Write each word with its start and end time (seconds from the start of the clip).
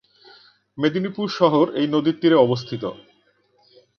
মেদিনীপুর 0.77 1.27
শহর 1.39 1.65
এই 1.79 1.87
নদীর 1.87 2.15
তীরে 2.21 2.37
অবস্থিত। 2.37 2.83